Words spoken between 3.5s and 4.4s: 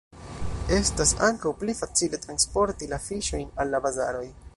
al la bazaroj.